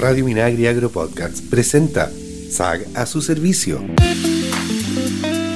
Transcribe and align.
Radio 0.00 0.24
Minagri 0.24 0.66
Agro 0.66 0.88
Podcast 0.88 1.44
presenta 1.50 2.10
SAG 2.50 2.86
a 2.94 3.04
su 3.04 3.20
servicio. 3.20 3.84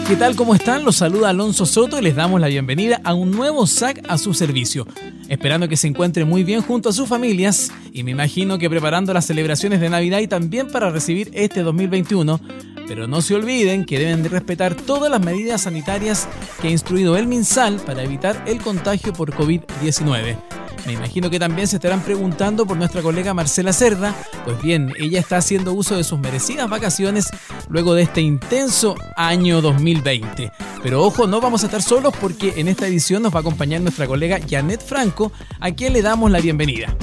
¿Qué 0.06 0.16
tal? 0.16 0.36
¿Cómo 0.36 0.54
están? 0.54 0.84
Los 0.84 0.96
saluda 0.96 1.30
Alonso 1.30 1.64
Soto 1.64 1.98
y 1.98 2.02
les 2.02 2.14
damos 2.14 2.42
la 2.42 2.48
bienvenida 2.48 3.00
a 3.04 3.14
un 3.14 3.30
nuevo 3.30 3.66
SAC 3.66 4.02
a 4.06 4.18
su 4.18 4.34
servicio. 4.34 4.86
Esperando 5.30 5.66
que 5.66 5.78
se 5.78 5.86
encuentre 5.86 6.26
muy 6.26 6.44
bien 6.44 6.60
junto 6.60 6.90
a 6.90 6.92
sus 6.92 7.08
familias 7.08 7.72
y 7.90 8.02
me 8.02 8.10
imagino 8.10 8.58
que 8.58 8.68
preparando 8.68 9.14
las 9.14 9.24
celebraciones 9.24 9.80
de 9.80 9.88
Navidad 9.88 10.18
y 10.18 10.28
también 10.28 10.70
para 10.70 10.90
recibir 10.90 11.30
este 11.32 11.62
2021. 11.62 12.38
Pero 12.86 13.06
no 13.06 13.22
se 13.22 13.34
olviden 13.34 13.86
que 13.86 13.98
deben 13.98 14.22
de 14.22 14.28
respetar 14.28 14.74
todas 14.74 15.10
las 15.10 15.22
medidas 15.22 15.62
sanitarias 15.62 16.28
que 16.60 16.68
ha 16.68 16.70
instruido 16.70 17.16
el 17.16 17.26
MinSal 17.26 17.76
para 17.76 18.02
evitar 18.02 18.44
el 18.46 18.58
contagio 18.60 19.14
por 19.14 19.32
COVID-19. 19.32 20.63
Me 20.86 20.92
imagino 20.92 21.30
que 21.30 21.38
también 21.38 21.66
se 21.66 21.76
estarán 21.76 22.02
preguntando 22.02 22.66
por 22.66 22.76
nuestra 22.76 23.00
colega 23.00 23.32
Marcela 23.32 23.72
Cerda. 23.72 24.14
Pues 24.44 24.60
bien, 24.60 24.92
ella 24.98 25.18
está 25.18 25.38
haciendo 25.38 25.72
uso 25.72 25.96
de 25.96 26.04
sus 26.04 26.18
merecidas 26.18 26.68
vacaciones 26.68 27.28
luego 27.68 27.94
de 27.94 28.02
este 28.02 28.20
intenso 28.20 28.94
año 29.16 29.62
2020. 29.62 30.52
Pero 30.82 31.02
ojo, 31.02 31.26
no 31.26 31.40
vamos 31.40 31.62
a 31.62 31.66
estar 31.66 31.80
solos 31.80 32.12
porque 32.20 32.54
en 32.56 32.68
esta 32.68 32.86
edición 32.86 33.22
nos 33.22 33.32
va 33.32 33.38
a 33.38 33.40
acompañar 33.40 33.80
nuestra 33.80 34.06
colega 34.06 34.40
Janet 34.46 34.84
Franco, 34.84 35.32
a 35.58 35.70
quien 35.70 35.94
le 35.94 36.02
damos 36.02 36.30
la 36.30 36.40
bienvenida. 36.40 36.94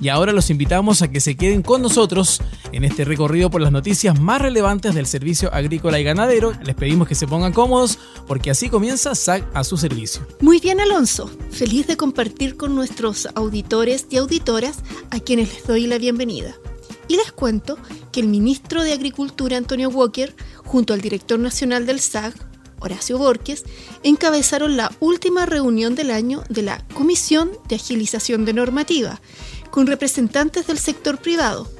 Y 0.00 0.08
ahora 0.08 0.32
los 0.32 0.50
invitamos 0.50 1.02
a 1.02 1.08
que 1.08 1.20
se 1.20 1.36
queden 1.36 1.62
con 1.62 1.82
nosotros 1.82 2.42
en 2.76 2.84
este 2.84 3.06
recorrido 3.06 3.48
por 3.50 3.62
las 3.62 3.72
noticias 3.72 4.20
más 4.20 4.42
relevantes 4.42 4.94
del 4.94 5.06
servicio 5.06 5.52
agrícola 5.52 5.98
y 5.98 6.04
ganadero. 6.04 6.52
Les 6.62 6.74
pedimos 6.74 7.08
que 7.08 7.14
se 7.14 7.26
pongan 7.26 7.54
cómodos 7.54 7.98
porque 8.26 8.50
así 8.50 8.68
comienza 8.68 9.14
SAC 9.14 9.44
a 9.54 9.64
su 9.64 9.78
servicio. 9.78 10.26
Muy 10.40 10.60
bien, 10.60 10.78
Alonso. 10.80 11.30
Feliz 11.50 11.86
de 11.86 11.96
compartir 11.96 12.58
con 12.58 12.74
nuestros 12.74 13.28
auditores 13.34 14.06
y 14.10 14.18
auditoras 14.18 14.80
a 15.10 15.20
quienes 15.20 15.54
les 15.54 15.66
doy 15.66 15.86
la 15.86 15.96
bienvenida. 15.96 16.54
Y 17.08 17.16
les 17.16 17.32
cuento 17.32 17.78
que 18.12 18.20
el 18.20 18.28
ministro 18.28 18.82
de 18.82 18.92
Agricultura, 18.92 19.56
Antonio 19.56 19.88
Walker, 19.88 20.36
junto 20.62 20.92
al 20.92 21.00
director 21.00 21.38
nacional 21.38 21.86
del 21.86 22.00
SAG, 22.00 22.34
Horacio 22.80 23.16
Borges, 23.16 23.64
encabezaron 24.02 24.76
la 24.76 24.92
última 25.00 25.46
reunión 25.46 25.94
del 25.94 26.10
año 26.10 26.44
de 26.50 26.60
la 26.60 26.86
Comisión 26.92 27.52
de 27.68 27.76
Agilización 27.76 28.44
de 28.44 28.52
Normativa, 28.52 29.18
con 29.70 29.86
representantes 29.86 30.66
del 30.66 30.78
sector 30.78 31.18
privado, 31.18 31.70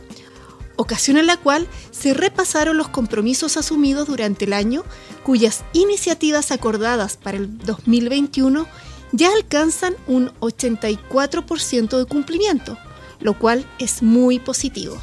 ocasión 0.77 1.17
en 1.17 1.27
la 1.27 1.37
cual 1.37 1.67
se 1.91 2.15
repasaron 2.15 2.77
los 2.77 2.89
compromisos 2.89 3.57
asumidos 3.57 4.07
durante 4.07 4.45
el 4.45 4.53
año, 4.53 4.85
cuyas 5.23 5.65
iniciativas 5.73 6.53
acordadas 6.53 7.17
para 7.17 7.39
el 7.39 7.59
2021 7.59 8.67
ya 9.13 9.33
alcanzan 9.33 9.97
un 10.07 10.31
84% 10.41 11.99
de 11.99 12.05
cumplimiento, 12.05 12.77
lo 13.21 13.39
cual 13.39 13.67
es 13.79 14.03
muy 14.03 14.39
positivo. 14.39 15.01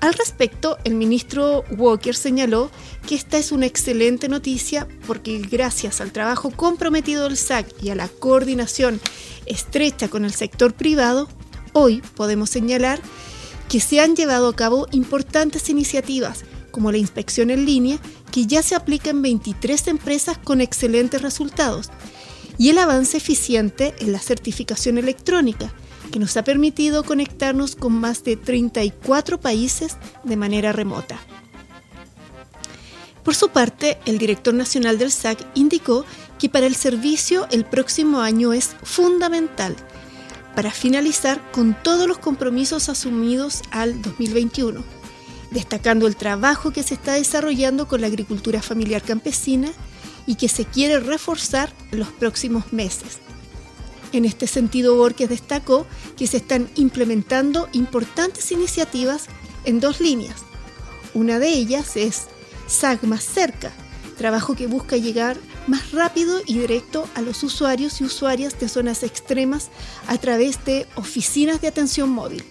Al 0.00 0.14
respecto, 0.14 0.78
el 0.84 0.94
ministro 0.94 1.62
Walker 1.76 2.16
señaló 2.16 2.70
que 3.06 3.14
esta 3.14 3.36
es 3.36 3.52
una 3.52 3.66
excelente 3.66 4.28
noticia 4.28 4.88
porque 5.06 5.38
gracias 5.38 6.00
al 6.00 6.10
trabajo 6.10 6.50
comprometido 6.50 7.24
del 7.24 7.36
SAC 7.36 7.66
y 7.82 7.90
a 7.90 7.94
la 7.94 8.08
coordinación 8.08 8.98
estrecha 9.44 10.08
con 10.08 10.24
el 10.24 10.32
sector 10.32 10.72
privado, 10.72 11.28
hoy 11.74 12.02
podemos 12.16 12.48
señalar 12.48 12.98
que 13.70 13.78
se 13.78 14.00
han 14.00 14.16
llevado 14.16 14.48
a 14.48 14.56
cabo 14.56 14.88
importantes 14.90 15.70
iniciativas 15.70 16.44
como 16.72 16.90
la 16.90 16.98
inspección 16.98 17.50
en 17.50 17.64
línea 17.64 17.98
que 18.32 18.46
ya 18.46 18.62
se 18.62 18.74
aplica 18.74 19.10
en 19.10 19.22
23 19.22 19.86
empresas 19.86 20.38
con 20.38 20.60
excelentes 20.60 21.22
resultados 21.22 21.88
y 22.58 22.70
el 22.70 22.78
avance 22.78 23.16
eficiente 23.16 23.94
en 24.00 24.10
la 24.10 24.18
certificación 24.18 24.98
electrónica 24.98 25.72
que 26.10 26.18
nos 26.18 26.36
ha 26.36 26.42
permitido 26.42 27.04
conectarnos 27.04 27.76
con 27.76 27.92
más 27.92 28.24
de 28.24 28.36
34 28.36 29.40
países 29.40 29.96
de 30.24 30.36
manera 30.36 30.72
remota. 30.72 31.20
Por 33.22 33.36
su 33.36 33.50
parte, 33.50 33.98
el 34.04 34.18
director 34.18 34.52
nacional 34.52 34.98
del 34.98 35.12
SAC 35.12 35.46
indicó 35.54 36.04
que 36.40 36.48
para 36.48 36.66
el 36.66 36.74
servicio 36.74 37.46
el 37.52 37.64
próximo 37.64 38.20
año 38.20 38.52
es 38.52 38.74
fundamental 38.82 39.76
para 40.54 40.70
finalizar 40.70 41.40
con 41.52 41.76
todos 41.82 42.08
los 42.08 42.18
compromisos 42.18 42.88
asumidos 42.88 43.62
al 43.70 44.00
2021, 44.02 44.82
destacando 45.50 46.06
el 46.06 46.16
trabajo 46.16 46.70
que 46.70 46.82
se 46.82 46.94
está 46.94 47.14
desarrollando 47.14 47.88
con 47.88 48.00
la 48.00 48.06
agricultura 48.06 48.62
familiar 48.62 49.02
campesina 49.02 49.70
y 50.26 50.36
que 50.36 50.48
se 50.48 50.64
quiere 50.64 51.00
reforzar 51.00 51.72
en 51.92 52.00
los 52.00 52.08
próximos 52.08 52.72
meses. 52.72 53.18
En 54.12 54.24
este 54.24 54.46
sentido, 54.46 54.96
Borges 54.96 55.28
destacó 55.28 55.86
que 56.16 56.26
se 56.26 56.38
están 56.38 56.68
implementando 56.74 57.68
importantes 57.72 58.50
iniciativas 58.50 59.26
en 59.64 59.80
dos 59.80 60.00
líneas. 60.00 60.36
Una 61.14 61.38
de 61.38 61.48
ellas 61.48 61.96
es 61.96 62.26
SAG 62.66 63.04
más 63.04 63.24
cerca, 63.24 63.72
trabajo 64.16 64.54
que 64.54 64.66
busca 64.66 64.96
llegar 64.96 65.36
más 65.66 65.92
rápido 65.92 66.40
y 66.46 66.58
directo 66.58 67.08
a 67.14 67.22
los 67.22 67.42
usuarios 67.42 68.00
y 68.00 68.04
usuarias 68.04 68.58
de 68.58 68.68
zonas 68.68 69.02
extremas 69.02 69.70
a 70.06 70.18
través 70.18 70.64
de 70.64 70.86
oficinas 70.96 71.60
de 71.60 71.68
atención 71.68 72.10
móvil. 72.10 72.44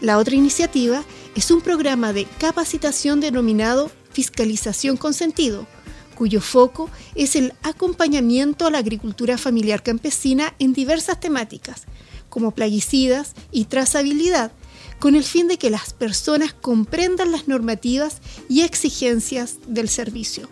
La 0.00 0.18
otra 0.18 0.34
iniciativa 0.34 1.04
es 1.34 1.50
un 1.50 1.60
programa 1.60 2.12
de 2.12 2.26
capacitación 2.38 3.20
denominado 3.20 3.90
Fiscalización 4.12 4.96
con 4.96 5.14
Sentido, 5.14 5.66
cuyo 6.14 6.40
foco 6.40 6.90
es 7.14 7.36
el 7.36 7.54
acompañamiento 7.62 8.66
a 8.66 8.70
la 8.70 8.78
agricultura 8.78 9.38
familiar 9.38 9.82
campesina 9.82 10.54
en 10.58 10.72
diversas 10.72 11.20
temáticas, 11.20 11.84
como 12.28 12.50
plaguicidas 12.50 13.34
y 13.50 13.64
trazabilidad, 13.64 14.52
con 14.98 15.14
el 15.16 15.24
fin 15.24 15.48
de 15.48 15.58
que 15.58 15.70
las 15.70 15.92
personas 15.92 16.52
comprendan 16.52 17.32
las 17.32 17.48
normativas 17.48 18.18
y 18.48 18.62
exigencias 18.62 19.56
del 19.66 19.88
servicio. 19.88 20.48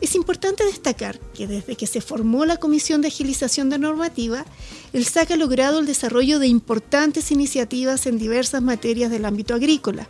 Es 0.00 0.14
importante 0.14 0.64
destacar 0.64 1.18
que 1.34 1.46
desde 1.46 1.74
que 1.74 1.86
se 1.86 2.00
formó 2.00 2.44
la 2.44 2.58
Comisión 2.58 3.00
de 3.00 3.08
Agilización 3.08 3.70
de 3.70 3.78
Normativa, 3.78 4.44
el 4.92 5.06
SAC 5.06 5.32
ha 5.32 5.36
logrado 5.36 5.78
el 5.78 5.86
desarrollo 5.86 6.38
de 6.38 6.48
importantes 6.48 7.30
iniciativas 7.30 8.06
en 8.06 8.18
diversas 8.18 8.62
materias 8.62 9.10
del 9.10 9.24
ámbito 9.24 9.54
agrícola, 9.54 10.06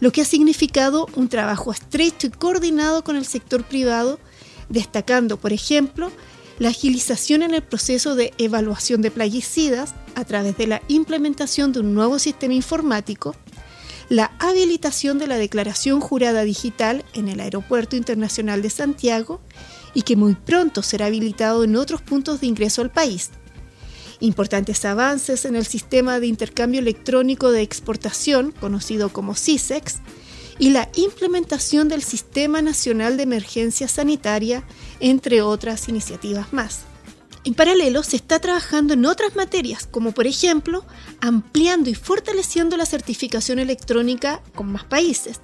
lo 0.00 0.12
que 0.12 0.20
ha 0.20 0.26
significado 0.26 1.08
un 1.14 1.28
trabajo 1.28 1.72
estrecho 1.72 2.26
y 2.26 2.30
coordinado 2.30 3.04
con 3.04 3.16
el 3.16 3.24
sector 3.24 3.64
privado, 3.64 4.18
destacando, 4.68 5.38
por 5.38 5.52
ejemplo, 5.52 6.12
la 6.58 6.68
agilización 6.68 7.42
en 7.42 7.54
el 7.54 7.62
proceso 7.62 8.14
de 8.14 8.34
evaluación 8.38 9.00
de 9.00 9.10
plaguicidas 9.10 9.94
a 10.14 10.24
través 10.24 10.56
de 10.58 10.66
la 10.66 10.82
implementación 10.88 11.72
de 11.72 11.80
un 11.80 11.94
nuevo 11.94 12.18
sistema 12.18 12.54
informático, 12.54 13.34
la 14.12 14.30
habilitación 14.40 15.18
de 15.18 15.26
la 15.26 15.38
declaración 15.38 16.02
jurada 16.02 16.42
digital 16.42 17.02
en 17.14 17.28
el 17.28 17.40
Aeropuerto 17.40 17.96
Internacional 17.96 18.60
de 18.60 18.68
Santiago 18.68 19.40
y 19.94 20.02
que 20.02 20.16
muy 20.16 20.34
pronto 20.34 20.82
será 20.82 21.06
habilitado 21.06 21.64
en 21.64 21.76
otros 21.76 22.02
puntos 22.02 22.42
de 22.42 22.46
ingreso 22.46 22.82
al 22.82 22.90
país, 22.90 23.30
importantes 24.20 24.84
avances 24.84 25.46
en 25.46 25.56
el 25.56 25.64
sistema 25.64 26.20
de 26.20 26.26
intercambio 26.26 26.80
electrónico 26.80 27.52
de 27.52 27.62
exportación, 27.62 28.52
conocido 28.52 29.10
como 29.14 29.34
CISEX, 29.34 30.00
y 30.58 30.68
la 30.68 30.90
implementación 30.94 31.88
del 31.88 32.02
Sistema 32.02 32.60
Nacional 32.60 33.16
de 33.16 33.22
Emergencia 33.22 33.88
Sanitaria, 33.88 34.62
entre 35.00 35.40
otras 35.40 35.88
iniciativas 35.88 36.52
más. 36.52 36.80
En 37.44 37.54
paralelo, 37.54 38.04
se 38.04 38.16
está 38.16 38.38
trabajando 38.38 38.94
en 38.94 39.04
otras 39.04 39.34
materias, 39.34 39.88
como 39.90 40.12
por 40.12 40.28
ejemplo, 40.28 40.84
ampliando 41.20 41.90
y 41.90 41.94
fortaleciendo 41.94 42.76
la 42.76 42.86
certificación 42.86 43.58
electrónica 43.58 44.42
con 44.54 44.70
más 44.70 44.84
países. 44.84 45.40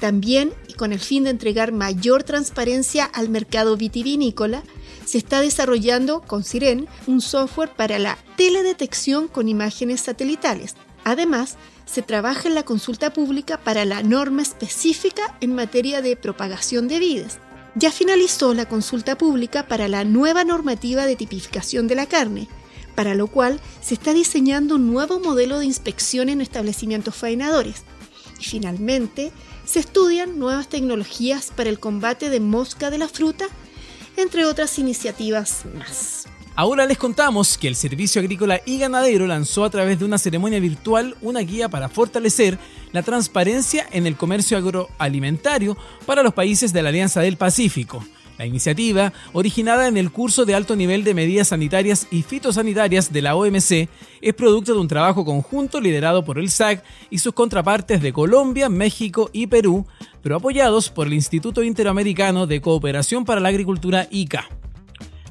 También, 0.00 0.52
y 0.68 0.74
con 0.74 0.92
el 0.92 1.00
fin 1.00 1.24
de 1.24 1.30
entregar 1.30 1.72
mayor 1.72 2.22
transparencia 2.22 3.04
al 3.04 3.28
mercado 3.28 3.76
vitivinícola, 3.76 4.62
se 5.04 5.18
está 5.18 5.40
desarrollando 5.40 6.22
con 6.22 6.42
Siren 6.42 6.88
un 7.06 7.20
software 7.20 7.70
para 7.70 7.98
la 7.98 8.18
teledetección 8.36 9.28
con 9.28 9.48
imágenes 9.48 10.00
satelitales. 10.00 10.74
Además, 11.04 11.56
se 11.84 12.02
trabaja 12.02 12.48
en 12.48 12.54
la 12.54 12.64
consulta 12.64 13.12
pública 13.12 13.58
para 13.58 13.84
la 13.84 14.02
norma 14.02 14.42
específica 14.42 15.36
en 15.40 15.54
materia 15.54 16.02
de 16.02 16.16
propagación 16.16 16.88
de 16.88 16.98
vides. 16.98 17.38
Ya 17.78 17.92
finalizó 17.92 18.54
la 18.54 18.66
consulta 18.66 19.18
pública 19.18 19.68
para 19.68 19.86
la 19.86 20.02
nueva 20.02 20.44
normativa 20.44 21.04
de 21.04 21.14
tipificación 21.14 21.86
de 21.88 21.94
la 21.94 22.06
carne, 22.06 22.48
para 22.94 23.14
lo 23.14 23.26
cual 23.26 23.60
se 23.82 23.92
está 23.92 24.14
diseñando 24.14 24.76
un 24.76 24.90
nuevo 24.90 25.20
modelo 25.20 25.58
de 25.58 25.66
inspección 25.66 26.30
en 26.30 26.40
establecimientos 26.40 27.14
faenadores. 27.14 27.84
Y 28.40 28.44
finalmente, 28.44 29.30
se 29.66 29.80
estudian 29.80 30.38
nuevas 30.38 30.68
tecnologías 30.68 31.52
para 31.54 31.68
el 31.68 31.78
combate 31.78 32.30
de 32.30 32.40
mosca 32.40 32.90
de 32.90 32.96
la 32.96 33.08
fruta 33.08 33.46
entre 34.16 34.46
otras 34.46 34.78
iniciativas 34.78 35.66
más. 35.74 36.26
Ahora 36.58 36.86
les 36.86 36.96
contamos 36.96 37.58
que 37.58 37.68
el 37.68 37.76
Servicio 37.76 38.18
Agrícola 38.18 38.62
y 38.64 38.78
Ganadero 38.78 39.26
lanzó 39.26 39.64
a 39.64 39.68
través 39.68 39.98
de 39.98 40.06
una 40.06 40.16
ceremonia 40.16 40.58
virtual 40.58 41.14
una 41.20 41.40
guía 41.40 41.68
para 41.68 41.90
fortalecer 41.90 42.58
la 42.92 43.02
transparencia 43.02 43.86
en 43.92 44.06
el 44.06 44.16
comercio 44.16 44.56
agroalimentario 44.56 45.76
para 46.06 46.22
los 46.22 46.32
países 46.32 46.72
de 46.72 46.82
la 46.82 46.88
Alianza 46.88 47.20
del 47.20 47.36
Pacífico. 47.36 48.02
La 48.38 48.46
iniciativa, 48.46 49.12
originada 49.34 49.86
en 49.86 49.98
el 49.98 50.10
curso 50.10 50.46
de 50.46 50.54
alto 50.54 50.76
nivel 50.76 51.04
de 51.04 51.12
medidas 51.12 51.48
sanitarias 51.48 52.06
y 52.10 52.22
fitosanitarias 52.22 53.12
de 53.12 53.20
la 53.20 53.36
OMC, 53.36 53.90
es 54.22 54.34
producto 54.34 54.72
de 54.72 54.80
un 54.80 54.88
trabajo 54.88 55.26
conjunto 55.26 55.78
liderado 55.78 56.24
por 56.24 56.38
el 56.38 56.48
SAC 56.48 56.82
y 57.10 57.18
sus 57.18 57.34
contrapartes 57.34 58.00
de 58.00 58.14
Colombia, 58.14 58.70
México 58.70 59.28
y 59.34 59.46
Perú, 59.46 59.86
pero 60.22 60.36
apoyados 60.36 60.88
por 60.88 61.06
el 61.06 61.12
Instituto 61.12 61.62
Interamericano 61.62 62.46
de 62.46 62.62
Cooperación 62.62 63.26
para 63.26 63.42
la 63.42 63.50
Agricultura 63.50 64.08
ICA. 64.10 64.48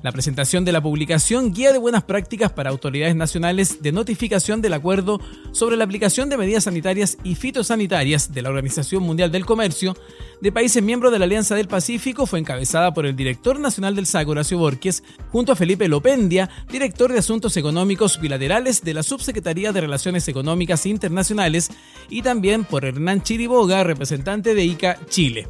La 0.05 0.11
presentación 0.11 0.65
de 0.65 0.71
la 0.71 0.83
publicación 0.83 1.51
Guía 1.51 1.73
de 1.73 1.79
Buenas 1.79 2.03
Prácticas 2.03 2.51
para 2.51 2.69
Autoridades 2.69 3.15
Nacionales 3.15 3.81
de 3.81 3.91
Notificación 3.91 4.61
del 4.61 4.73
Acuerdo 4.73 5.19
sobre 5.51 5.77
la 5.77 5.83
aplicación 5.83 6.29
de 6.29 6.37
medidas 6.37 6.65
sanitarias 6.65 7.17
y 7.23 7.33
fitosanitarias 7.33 8.31
de 8.31 8.43
la 8.43 8.49
Organización 8.49 9.01
Mundial 9.01 9.31
del 9.31 9.47
Comercio 9.47 9.97
de 10.41 10.51
países 10.51 10.83
miembros 10.83 11.11
de 11.11 11.17
la 11.17 11.25
Alianza 11.25 11.55
del 11.55 11.67
Pacífico 11.67 12.27
fue 12.27 12.37
encabezada 12.37 12.93
por 12.93 13.07
el 13.07 13.15
director 13.15 13.59
nacional 13.59 13.95
del 13.95 14.05
SAC, 14.05 14.27
Horacio 14.27 14.59
Borges, 14.59 15.03
junto 15.31 15.53
a 15.53 15.55
Felipe 15.55 15.87
Lopendia, 15.87 16.51
director 16.71 17.11
de 17.11 17.17
Asuntos 17.17 17.57
Económicos 17.57 18.21
Bilaterales 18.21 18.83
de 18.83 18.93
la 18.93 19.01
Subsecretaría 19.01 19.71
de 19.71 19.81
Relaciones 19.81 20.27
Económicas 20.27 20.85
Internacionales, 20.85 21.71
y 22.11 22.21
también 22.21 22.63
por 22.63 22.85
Hernán 22.85 23.23
Chiriboga, 23.23 23.83
representante 23.83 24.53
de 24.53 24.65
ICA 24.65 24.99
Chile. 25.09 25.47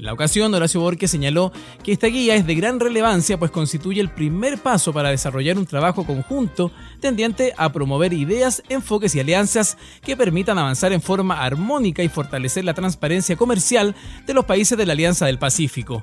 En 0.00 0.06
la 0.06 0.14
ocasión, 0.14 0.54
Horacio 0.54 0.80
Borges 0.80 1.10
señaló 1.10 1.52
que 1.84 1.92
esta 1.92 2.06
guía 2.06 2.34
es 2.34 2.46
de 2.46 2.54
gran 2.54 2.80
relevancia 2.80 3.38
pues 3.38 3.50
constituye 3.50 4.00
el 4.00 4.08
primer 4.08 4.56
paso 4.56 4.94
para 4.94 5.10
desarrollar 5.10 5.58
un 5.58 5.66
trabajo 5.66 6.06
conjunto 6.06 6.72
tendiente 7.00 7.52
a 7.58 7.70
promover 7.70 8.14
ideas, 8.14 8.62
enfoques 8.70 9.14
y 9.14 9.20
alianzas 9.20 9.76
que 10.02 10.16
permitan 10.16 10.56
avanzar 10.56 10.94
en 10.94 11.02
forma 11.02 11.42
armónica 11.42 12.02
y 12.02 12.08
fortalecer 12.08 12.64
la 12.64 12.72
transparencia 12.72 13.36
comercial 13.36 13.94
de 14.26 14.32
los 14.32 14.46
países 14.46 14.78
de 14.78 14.86
la 14.86 14.94
Alianza 14.94 15.26
del 15.26 15.38
Pacífico. 15.38 16.00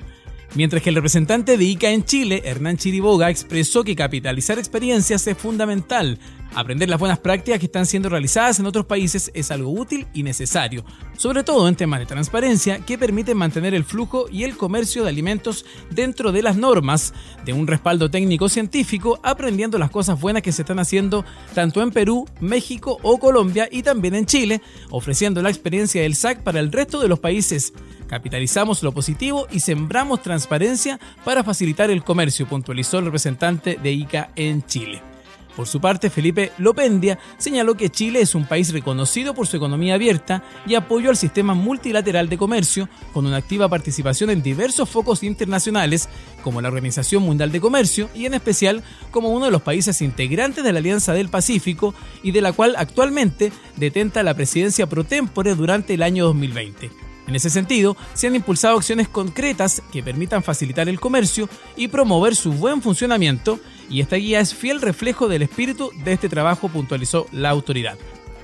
Mientras 0.53 0.83
que 0.83 0.89
el 0.89 0.95
representante 0.95 1.57
de 1.57 1.65
ICA 1.65 1.89
en 1.89 2.05
Chile, 2.05 2.43
Hernán 2.45 2.77
Chiriboga, 2.77 3.31
expresó 3.31 3.83
que 3.83 3.95
capitalizar 3.95 4.59
experiencias 4.59 5.25
es 5.25 5.37
fundamental 5.37 6.19
Aprender 6.57 6.89
las 6.89 6.99
buenas 6.99 7.19
prácticas 7.19 7.59
que 7.59 7.67
están 7.67 7.85
siendo 7.85 8.09
realizadas 8.09 8.57
en 8.57 8.65
otros 8.65 8.87
países 8.87 9.29
es 9.35 9.51
algo 9.51 9.69
útil 9.69 10.07
y 10.11 10.23
necesario, 10.23 10.83
sobre 11.15 11.43
todo 11.43 11.67
en 11.67 11.75
temas 11.75 11.99
de 11.99 12.07
transparencia 12.07 12.79
que 12.79 12.97
permiten 12.97 13.37
mantener 13.37 13.75
el 13.75 13.83
flujo 13.83 14.25
y 14.27 14.43
el 14.43 14.57
comercio 14.57 15.03
de 15.03 15.09
alimentos 15.09 15.67
dentro 15.91 16.31
de 16.31 16.41
las 16.41 16.57
normas, 16.57 17.13
de 17.45 17.53
un 17.53 17.67
respaldo 17.67 18.09
técnico 18.09 18.49
científico, 18.49 19.19
aprendiendo 19.21 19.77
las 19.77 19.91
cosas 19.91 20.19
buenas 20.19 20.41
que 20.41 20.51
se 20.51 20.63
están 20.63 20.79
haciendo 20.79 21.23
tanto 21.53 21.83
en 21.83 21.91
Perú, 21.91 22.27
México 22.39 22.97
o 23.03 23.19
Colombia 23.19 23.69
y 23.71 23.83
también 23.83 24.15
en 24.15 24.25
Chile, 24.25 24.63
ofreciendo 24.89 25.43
la 25.43 25.51
experiencia 25.51 26.01
del 26.01 26.15
SAC 26.15 26.41
para 26.41 26.59
el 26.59 26.71
resto 26.71 26.99
de 26.99 27.07
los 27.07 27.19
países. 27.19 27.71
Capitalizamos 28.07 28.81
lo 28.81 28.91
positivo 28.93 29.45
y 29.51 29.59
sembramos 29.59 30.23
transparencia 30.23 30.99
para 31.23 31.43
facilitar 31.43 31.91
el 31.91 32.03
comercio, 32.03 32.47
puntualizó 32.47 32.97
el 32.97 33.05
representante 33.05 33.77
de 33.79 33.91
ICA 33.91 34.31
en 34.35 34.65
Chile. 34.65 35.16
Por 35.57 35.67
su 35.67 35.81
parte, 35.81 36.11
Felipe 36.11 36.51
Lopendia 36.59 37.17
señaló 37.39 37.75
que 37.75 37.89
Chile 37.89 38.21
es 38.21 38.35
un 38.35 38.45
país 38.45 38.71
reconocido 38.71 39.33
por 39.33 39.47
su 39.47 39.57
economía 39.57 39.95
abierta 39.95 40.43
y 40.67 40.75
apoyo 40.75 41.09
al 41.09 41.17
sistema 41.17 41.55
multilateral 41.55 42.29
de 42.29 42.37
comercio, 42.37 42.87
con 43.11 43.25
una 43.25 43.37
activa 43.37 43.67
participación 43.67 44.29
en 44.29 44.43
diversos 44.43 44.87
focos 44.87 45.23
internacionales, 45.23 46.09
como 46.43 46.61
la 46.61 46.67
Organización 46.67 47.23
Mundial 47.23 47.51
de 47.51 47.59
Comercio 47.59 48.07
y 48.13 48.27
en 48.27 48.35
especial 48.35 48.83
como 49.09 49.29
uno 49.29 49.45
de 49.45 49.51
los 49.51 49.63
países 49.63 50.03
integrantes 50.03 50.63
de 50.63 50.71
la 50.71 50.77
Alianza 50.77 51.13
del 51.13 51.29
Pacífico 51.29 51.95
y 52.21 52.33
de 52.33 52.41
la 52.41 52.53
cual 52.53 52.75
actualmente 52.77 53.51
detenta 53.77 54.21
la 54.21 54.35
presidencia 54.35 54.85
pro 54.85 55.05
tempore 55.05 55.55
durante 55.55 55.95
el 55.95 56.03
año 56.03 56.25
2020. 56.25 57.07
En 57.27 57.35
ese 57.35 57.49
sentido, 57.49 57.97
se 58.13 58.27
han 58.27 58.35
impulsado 58.35 58.77
acciones 58.77 59.09
concretas 59.09 59.83
que 59.91 60.01
permitan 60.01 60.43
facilitar 60.43 60.87
el 60.87 60.99
comercio 60.99 61.49
y 61.75 61.89
promover 61.89 62.35
su 62.35 62.53
buen 62.53 62.81
funcionamiento, 62.81 63.59
y 63.89 64.01
esta 64.01 64.15
guía 64.17 64.39
es 64.39 64.53
fiel 64.53 64.81
reflejo 64.81 65.27
del 65.27 65.43
espíritu 65.43 65.91
de 66.03 66.13
este 66.13 66.29
trabajo, 66.29 66.69
puntualizó 66.69 67.27
la 67.31 67.49
autoridad. 67.49 67.97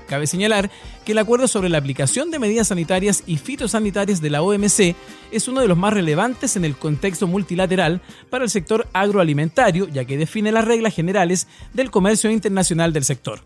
Cabe 0.08 0.26
señalar 0.26 0.70
que 1.04 1.12
el 1.12 1.18
acuerdo 1.18 1.48
sobre 1.48 1.68
la 1.68 1.78
aplicación 1.78 2.30
de 2.30 2.38
medidas 2.38 2.68
sanitarias 2.68 3.22
y 3.26 3.38
fitosanitarias 3.38 4.20
de 4.20 4.30
la 4.30 4.42
OMC 4.42 4.94
es 5.30 5.48
uno 5.48 5.60
de 5.60 5.68
los 5.68 5.78
más 5.78 5.94
relevantes 5.94 6.56
en 6.56 6.64
el 6.64 6.76
contexto 6.76 7.26
multilateral 7.26 8.02
para 8.28 8.44
el 8.44 8.50
sector 8.50 8.86
agroalimentario, 8.92 9.88
ya 9.88 10.04
que 10.04 10.18
define 10.18 10.52
las 10.52 10.66
reglas 10.66 10.94
generales 10.94 11.48
del 11.72 11.90
comercio 11.90 12.30
internacional 12.30 12.92
del 12.92 13.04
sector. 13.04 13.40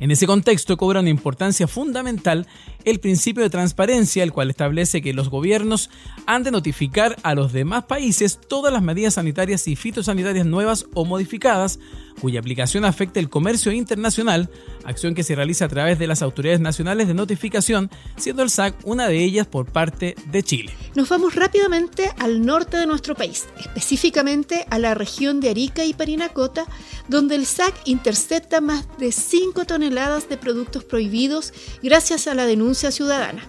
En 0.00 0.10
ese 0.10 0.26
contexto 0.26 0.78
cobra 0.78 1.00
una 1.00 1.10
importancia 1.10 1.68
fundamental 1.68 2.46
el 2.84 3.00
principio 3.00 3.42
de 3.42 3.50
transparencia, 3.50 4.22
el 4.22 4.32
cual 4.32 4.48
establece 4.48 5.02
que 5.02 5.12
los 5.12 5.28
gobiernos 5.28 5.90
han 6.26 6.42
de 6.42 6.50
notificar 6.50 7.16
a 7.22 7.34
los 7.34 7.52
demás 7.52 7.84
países 7.84 8.40
todas 8.48 8.72
las 8.72 8.82
medidas 8.82 9.14
sanitarias 9.14 9.68
y 9.68 9.76
fitosanitarias 9.76 10.46
nuevas 10.46 10.86
o 10.94 11.04
modificadas 11.04 11.78
cuya 12.20 12.40
aplicación 12.40 12.86
afecte 12.86 13.20
el 13.20 13.28
comercio 13.28 13.72
internacional, 13.72 14.50
acción 14.84 15.14
que 15.14 15.22
se 15.22 15.34
realiza 15.34 15.64
a 15.64 15.68
través 15.68 15.98
de 15.98 16.06
las 16.06 16.22
autoridades 16.22 16.60
nacionales 16.60 17.08
de 17.08 17.14
notificación, 17.14 17.90
siendo 18.16 18.42
el 18.42 18.50
SAC 18.50 18.74
una 18.84 19.08
de 19.08 19.22
ellas 19.22 19.46
por 19.46 19.66
parte 19.66 20.14
de 20.30 20.42
Chile. 20.42 20.72
Nos 20.94 21.08
vamos 21.08 21.34
rápidamente 21.34 22.10
al 22.18 22.44
norte 22.44 22.76
de 22.76 22.86
nuestro 22.86 23.14
país, 23.14 23.46
específicamente 23.58 24.66
a 24.70 24.78
la 24.78 24.94
región 24.94 25.40
de 25.40 25.50
Arica 25.50 25.84
y 25.84 25.94
Parinacota, 25.94 26.66
donde 27.08 27.34
el 27.34 27.46
SAC 27.46 27.74
intercepta 27.84 28.60
más 28.60 28.86
de 28.98 29.12
5 29.12 29.64
toneladas 29.64 30.28
de 30.28 30.36
productos 30.36 30.84
prohibidos 30.84 31.52
gracias 31.82 32.26
a 32.26 32.34
la 32.34 32.46
denuncia 32.46 32.90
ciudadana. 32.90 33.42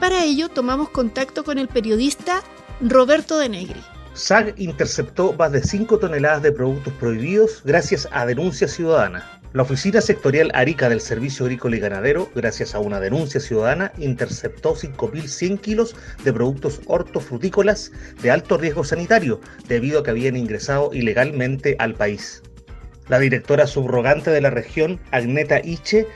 Para 0.00 0.24
ello 0.24 0.48
tomamos 0.48 0.88
contacto 0.88 1.44
con 1.44 1.58
el 1.58 1.68
periodista 1.68 2.42
Roberto 2.80 3.38
de 3.38 3.48
Negri. 3.48 3.80
SAG 4.14 4.54
interceptó 4.58 5.32
más 5.32 5.52
de 5.52 5.62
5 5.62 5.98
toneladas 5.98 6.42
de 6.42 6.52
productos 6.52 6.92
prohibidos 6.94 7.62
gracias 7.64 8.08
a 8.10 8.26
denuncia 8.26 8.68
ciudadana. 8.68 9.41
La 9.54 9.64
Oficina 9.64 10.00
Sectorial 10.00 10.50
Arica 10.54 10.88
del 10.88 11.02
Servicio 11.02 11.44
Agrícola 11.44 11.76
y 11.76 11.80
Ganadero, 11.80 12.30
gracias 12.34 12.74
a 12.74 12.78
una 12.78 13.00
denuncia 13.00 13.38
ciudadana, 13.38 13.92
interceptó 13.98 14.74
5.100 14.74 15.60
kilos 15.60 15.94
de 16.24 16.32
productos 16.32 16.80
hortofrutícolas 16.86 17.92
de 18.22 18.30
alto 18.30 18.56
riesgo 18.56 18.82
sanitario, 18.82 19.42
debido 19.68 20.00
a 20.00 20.02
que 20.04 20.10
habían 20.10 20.36
ingresado 20.36 20.88
ilegalmente 20.94 21.76
al 21.78 21.94
país. 21.94 22.42
La 23.08 23.18
directora 23.18 23.66
subrogante 23.66 24.30
de 24.30 24.40
la 24.40 24.48
región, 24.48 24.98
Agneta 25.10 25.60
Iche, 25.62 26.06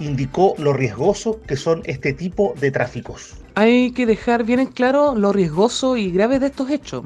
indicó 0.00 0.56
lo 0.58 0.72
riesgoso 0.72 1.40
que 1.42 1.54
son 1.54 1.82
este 1.84 2.12
tipo 2.12 2.54
de 2.58 2.72
tráficos. 2.72 3.36
Hay 3.54 3.92
que 3.92 4.04
dejar 4.04 4.42
bien 4.42 4.58
en 4.58 4.66
claro 4.66 5.14
lo 5.14 5.32
riesgoso 5.32 5.96
y 5.96 6.10
grave 6.10 6.40
de 6.40 6.46
estos 6.46 6.68
hechos. 6.70 7.04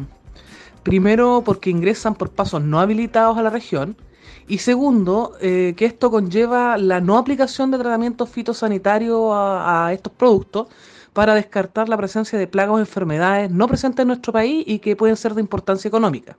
Primero, 0.82 1.42
porque 1.44 1.68
ingresan 1.68 2.14
por 2.14 2.30
pasos 2.30 2.62
no 2.62 2.80
habilitados 2.80 3.36
a 3.36 3.42
la 3.42 3.50
región. 3.50 3.98
Y 4.46 4.58
segundo, 4.58 5.36
eh, 5.40 5.74
que 5.76 5.86
esto 5.86 6.10
conlleva 6.10 6.76
la 6.76 7.00
no 7.00 7.16
aplicación 7.16 7.70
de 7.70 7.78
tratamientos 7.78 8.28
fitosanitarios 8.28 9.30
a, 9.32 9.90
estos 9.92 10.12
productos 10.12 10.68
para 11.14 11.34
descartar 11.34 11.88
la 11.88 11.96
presencia 11.96 12.38
de 12.38 12.46
plagas 12.46 12.74
o 12.74 12.78
enfermedades 12.78 13.50
no 13.50 13.66
presentes 13.68 14.02
en 14.02 14.08
nuestro 14.08 14.32
país 14.32 14.64
y 14.66 14.80
que 14.80 14.96
pueden 14.96 15.16
ser 15.16 15.34
de 15.34 15.40
importancia 15.40 15.88
económica. 15.88 16.36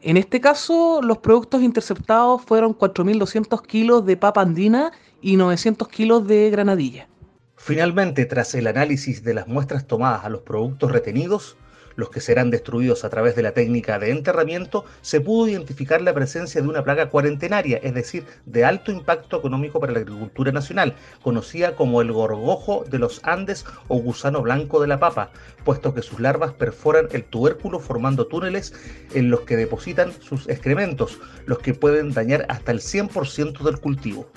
En 0.00 0.16
este 0.16 0.40
caso, 0.40 1.00
los 1.02 1.18
productos 1.18 1.60
interceptados 1.62 2.42
fueron 2.42 2.72
4.200 2.76 3.62
kilos 3.62 4.06
de 4.06 4.16
papa 4.16 4.42
andina 4.42 4.92
y 5.20 5.36
900 5.36 5.88
kilos 5.88 6.26
de 6.28 6.50
granadilla. 6.50 7.08
Finalmente, 7.56 8.24
tras 8.26 8.54
el 8.54 8.68
análisis 8.68 9.24
de 9.24 9.34
las 9.34 9.48
muestras 9.48 9.88
tomadas 9.88 10.24
a 10.24 10.28
los 10.28 10.42
productos 10.42 10.92
retenidos, 10.92 11.56
los 11.98 12.10
que 12.10 12.20
serán 12.20 12.50
destruidos 12.50 13.04
a 13.04 13.10
través 13.10 13.34
de 13.34 13.42
la 13.42 13.54
técnica 13.54 13.98
de 13.98 14.12
enterramiento, 14.12 14.84
se 15.02 15.20
pudo 15.20 15.48
identificar 15.48 16.00
la 16.00 16.14
presencia 16.14 16.62
de 16.62 16.68
una 16.68 16.84
plaga 16.84 17.10
cuarentenaria, 17.10 17.78
es 17.82 17.92
decir, 17.92 18.24
de 18.46 18.64
alto 18.64 18.92
impacto 18.92 19.36
económico 19.36 19.80
para 19.80 19.92
la 19.92 19.98
agricultura 19.98 20.52
nacional, 20.52 20.94
conocida 21.22 21.74
como 21.74 22.00
el 22.00 22.12
gorgojo 22.12 22.84
de 22.88 23.00
los 23.00 23.20
Andes 23.24 23.66
o 23.88 23.98
gusano 23.98 24.42
blanco 24.42 24.80
de 24.80 24.86
la 24.86 25.00
papa, 25.00 25.32
puesto 25.64 25.92
que 25.92 26.02
sus 26.02 26.20
larvas 26.20 26.52
perforan 26.52 27.08
el 27.10 27.24
tubérculo 27.24 27.80
formando 27.80 28.28
túneles 28.28 28.72
en 29.12 29.28
los 29.28 29.40
que 29.40 29.56
depositan 29.56 30.12
sus 30.22 30.48
excrementos, 30.48 31.18
los 31.46 31.58
que 31.58 31.74
pueden 31.74 32.12
dañar 32.12 32.46
hasta 32.48 32.70
el 32.70 32.78
100% 32.78 33.64
del 33.64 33.80
cultivo. 33.80 34.28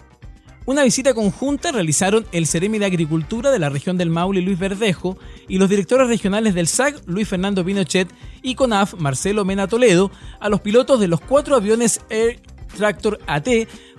Una 0.63 0.83
visita 0.83 1.15
conjunta 1.15 1.71
realizaron 1.71 2.27
el 2.31 2.45
Ceremi 2.45 2.77
de 2.77 2.85
Agricultura 2.85 3.49
de 3.49 3.57
la 3.57 3.69
región 3.69 3.97
del 3.97 4.11
Maule, 4.11 4.41
Luis 4.41 4.59
Verdejo, 4.59 5.17
y 5.47 5.57
los 5.57 5.69
directores 5.69 6.07
regionales 6.07 6.53
del 6.53 6.67
SAC, 6.67 7.01
Luis 7.07 7.27
Fernando 7.27 7.65
Pinochet, 7.65 8.07
y 8.43 8.53
CONAF, 8.53 8.93
Marcelo 8.93 9.43
Mena 9.43 9.67
Toledo, 9.67 10.11
a 10.39 10.49
los 10.49 10.61
pilotos 10.61 10.99
de 10.99 11.07
los 11.07 11.19
cuatro 11.19 11.55
aviones 11.55 12.01
Air 12.09 12.39
Tractor 12.77 13.19
AT 13.25 13.47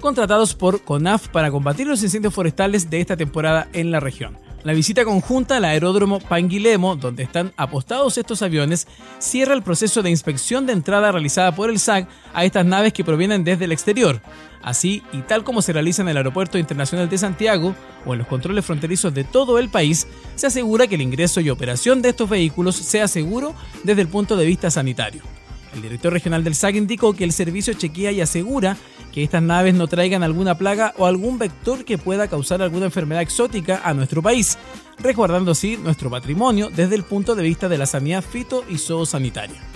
contratados 0.01 0.55
por 0.55 0.83
CONAF 0.83 1.29
para 1.29 1.51
combatir 1.51 1.89
los 1.89 2.03
incendios 2.03 2.33
forestales 2.33 2.89
de 2.89 3.01
esta 3.01 3.17
temporada 3.17 3.69
en 3.73 3.91
la 3.91 3.99
región. 3.99 4.39
La 4.63 4.73
visita 4.73 5.05
conjunta 5.05 5.57
al 5.57 5.65
aeródromo 5.65 6.21
Panguilemo, 6.21 6.95
donde 6.95 7.25
están 7.25 7.53
apostados 7.57 8.17
estos 8.17 8.43
aviones, 8.43 8.87
cierra 9.19 9.55
el 9.55 9.63
proceso 9.65 10.03
de 10.03 10.11
inspección 10.11 10.67
de 10.67 10.73
entrada 10.73 11.11
realizada 11.11 11.53
por 11.53 11.69
el 11.69 11.81
SAC 11.81 12.09
a 12.33 12.45
estas 12.45 12.65
naves 12.65 12.93
que 12.93 13.03
provienen 13.03 13.43
desde 13.43 13.65
el 13.65 13.73
exterior. 13.73 14.23
Así, 14.63 15.03
y 15.13 15.23
tal 15.23 15.43
como 15.43 15.61
se 15.61 15.73
realiza 15.73 16.03
en 16.03 16.09
el 16.09 16.17
Aeropuerto 16.17 16.57
Internacional 16.57 17.09
de 17.09 17.19
Santiago 17.19 17.75
o 18.07 18.13
en 18.13 18.19
los 18.19 18.29
controles 18.29 18.65
fronterizos 18.65 19.13
de 19.13 19.25
todo 19.25 19.59
el 19.59 19.69
país, 19.69 20.07
se 20.37 20.47
asegura 20.47 20.87
que 20.87 20.95
el 20.95 21.03
ingreso 21.03 21.41
y 21.41 21.51
operación 21.51 22.01
de 22.01 22.11
estos 22.11 22.31
vehículos 22.31 22.77
sea 22.77 23.09
seguro 23.09 23.55
desde 23.83 24.03
el 24.03 24.09
punto 24.09 24.37
de 24.37 24.47
vista 24.47 24.71
sanitario. 24.71 25.23
El 25.75 25.83
director 25.83 26.13
regional 26.13 26.45
del 26.45 26.55
SAC 26.55 26.77
indicó 26.77 27.15
que 27.15 27.25
el 27.25 27.33
servicio 27.33 27.73
chequea 27.75 28.13
y 28.13 28.21
asegura 28.21 28.77
que 29.13 29.23
estas 29.23 29.43
naves 29.43 29.75
no 29.75 29.87
traigan 29.87 30.23
alguna 30.23 30.57
plaga 30.57 30.95
o 30.97 31.07
algún 31.07 31.39
vector 31.39 31.85
que 31.85 31.99
pueda 31.99 32.29
causar 32.29 32.63
alguna 32.63 32.87
enfermedad 32.87 33.23
exótica 33.23 33.81
a 33.85 33.95
nuestro 33.95 34.23
país, 34.23 34.59
resguardando 34.99 35.53
así 35.53 35.77
nuestro 35.77 36.11
patrimonio 36.11 36.71
desde 36.71 36.95
el 36.95 37.05
punto 37.05 37.35
de 37.35 37.43
vista 37.43 37.69
de 37.69 37.79
la 37.79 37.87
sanidad 37.87 38.23
fito 38.23 38.65
y 38.69 38.79
zoosanitaria. 38.79 39.72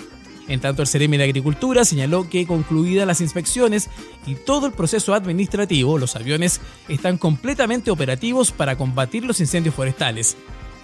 En 0.48 0.60
tanto, 0.60 0.82
el 0.82 0.88
Ceremi 0.88 1.16
de 1.16 1.24
Agricultura 1.24 1.84
señaló 1.84 2.28
que 2.28 2.46
concluidas 2.46 3.06
las 3.06 3.20
inspecciones 3.20 3.88
y 4.26 4.34
todo 4.34 4.66
el 4.66 4.72
proceso 4.72 5.14
administrativo, 5.14 5.98
los 5.98 6.14
aviones 6.16 6.60
están 6.88 7.18
completamente 7.18 7.90
operativos 7.90 8.52
para 8.52 8.76
combatir 8.76 9.24
los 9.24 9.40
incendios 9.40 9.74
forestales. 9.74 10.36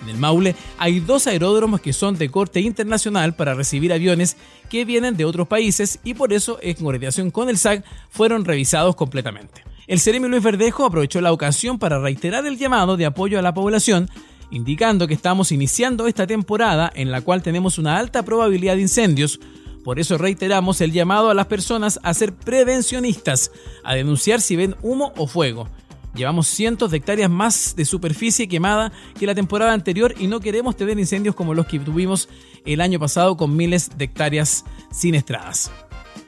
En 0.03 0.09
el 0.09 0.17
Maule 0.17 0.57
hay 0.79 0.99
dos 0.99 1.29
aeródromos 1.29 1.81
que 1.81 1.93
son 1.93 2.19
de 2.19 2.29
corte 2.29 2.61
internacional 2.61 3.35
para 3.35 3.55
recibir 3.55 3.93
aviones 3.93 4.37
que 4.69 4.85
vienen 4.85 5.17
de 5.17 5.25
otros 5.25 5.47
países 5.47 6.01
y 6.03 6.15
por 6.15 6.33
eso, 6.33 6.59
en 6.61 6.75
coordinación 6.75 7.31
con 7.31 7.49
el 7.49 7.57
SAC, 7.57 7.85
fueron 8.11 8.45
revisados 8.45 8.97
completamente. 8.97 9.63
El 9.87 10.01
Ceremi 10.01 10.29
Luis 10.29 10.43
Verdejo 10.43 10.85
aprovechó 10.85 11.21
la 11.21 11.33
ocasión 11.33 11.79
para 11.79 12.01
reiterar 12.01 12.47
el 12.47 12.59
llamado 12.59 12.97
de 12.97 13.07
apoyo 13.07 13.39
a 13.39 13.43
la 13.43 13.55
población, 13.55 14.09
indicando 14.51 15.07
que 15.07 15.15
estamos 15.15 15.53
iniciando 15.53 16.07
esta 16.07 16.27
temporada 16.27 16.91
en 16.95 17.11
la 17.11 17.21
cual 17.21 17.43
tenemos 17.43 17.79
una 17.79 17.99
alta 17.99 18.23
probabilidad 18.25 18.77
de 18.77 18.83
incendios, 18.83 19.41
por 19.85 19.99
eso 19.99 20.19
reiteramos 20.19 20.81
el 20.81 20.93
llamado 20.93 21.31
a 21.31 21.35
las 21.35 21.47
personas 21.47 21.99
a 22.03 22.15
ser 22.15 22.35
prevencionistas, 22.35 23.51
a 23.85 23.95
denunciar 23.95 24.41
si 24.41 24.57
ven 24.57 24.77
humo 24.83 25.13
o 25.17 25.27
fuego. 25.27 25.69
Llevamos 26.15 26.47
cientos 26.47 26.91
de 26.91 26.99
hectáreas 26.99 27.31
más 27.31 27.75
de 27.75 27.85
superficie 27.85 28.47
quemada 28.47 28.93
que 29.19 29.27
la 29.27 29.35
temporada 29.35 29.73
anterior 29.73 30.15
y 30.19 30.27
no 30.27 30.41
queremos 30.41 30.77
tener 30.77 30.99
incendios 30.99 31.35
como 31.35 31.55
los 31.55 31.67
que 31.67 31.79
tuvimos 31.79 32.29
el 32.67 32.81
año 32.83 33.01
pasado 33.01 33.37
con 33.37 33.57
miles 33.57 33.91
de 33.97 34.05
hectáreas 34.05 34.65
siniestradas. 34.91 35.71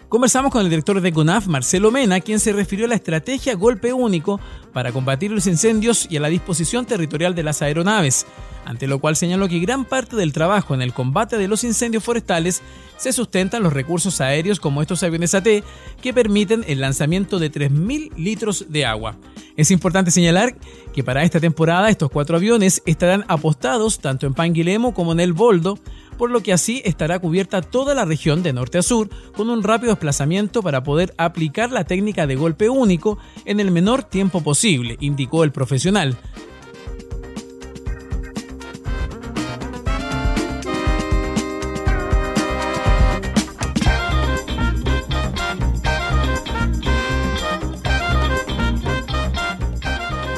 Conversamos 0.09 0.53
con 0.53 0.63
el 0.63 0.71
director 0.71 1.01
de 1.01 1.13
CONAF, 1.13 1.49
Marcelo 1.49 1.91
Mena, 1.91 2.21
quien 2.21 2.39
se 2.39 2.53
refirió 2.53 2.87
a 2.87 2.89
la 2.89 2.95
estrategia 2.95 3.55
Golpe 3.55 3.93
Único 3.93 4.39
para 4.73 4.93
combatir 4.93 5.33
los 5.33 5.47
incendios 5.47 6.07
y 6.09 6.19
a 6.19 6.21
la 6.21 6.29
disposición 6.29 6.85
territorial 6.87 7.35
de 7.35 7.43
las 7.43 7.63
aeronaves, 7.63 8.27
ante 8.65 8.87
lo 8.87 9.01
cual 9.01 9.17
señaló 9.17 9.49
que 9.49 9.59
gran 9.59 9.85
parte 9.85 10.15
del 10.15 10.33
trabajo 10.33 10.75
en 10.75 10.83
el 10.83 10.93
combate 10.93 11.37
de 11.37 11.49
los 11.49 11.65
incendios 11.65 12.05
forestales 12.05 12.63
se 12.97 13.13
sustentan 13.13 13.63
los 13.63 13.73
recursos 13.73 14.21
aéreos 14.21 14.61
como 14.61 14.83
estos 14.83 15.03
aviones 15.03 15.35
AT 15.35 15.49
que 16.01 16.15
permiten 16.15 16.65
el 16.69 16.81
lanzamiento 16.81 17.39
de 17.39 17.51
3.000 17.51 18.15
litros 18.17 18.67
de 18.69 18.87
agua. 18.87 19.17
Es 19.57 19.71
importante 19.71 20.11
señalar 20.11 20.55
que 20.93 21.05
para 21.05 21.23
esta 21.23 21.41
temporada 21.41 21.89
estos 21.89 22.11
cuatro 22.11 22.37
aviones 22.37 22.83
estarán 22.87 23.25
apostados 23.29 24.01
tanto 24.01 24.27
en 24.27 24.35
Panguilemo 24.35 24.95
como 24.95 25.13
en 25.13 25.21
el 25.21 25.33
Boldo, 25.33 25.79
por 26.15 26.31
lo 26.31 26.43
que 26.43 26.53
así 26.53 26.83
estará 26.85 27.19
cubierta 27.19 27.63
toda 27.63 27.95
la 27.95 28.05
región 28.05 28.43
de 28.43 28.53
norte 28.53 28.79
a 28.79 28.83
sur 28.83 29.09
con 29.37 29.51
un 29.51 29.63
rápido 29.63 29.93
desplazamiento 29.93 30.63
para 30.63 30.83
poder 30.83 31.15
aplicar 31.19 31.71
la 31.73 31.85
técnica 31.85 32.27
de 32.27 32.37
golpe 32.37 32.69
único 32.69 33.19
en 33.45 33.61
el 33.61 33.71
menor 33.71 34.03
tiempo 34.05 34.43
posible, 34.43 34.97
indicó 35.01 35.45
el 35.45 35.53
profesional. 35.53 36.17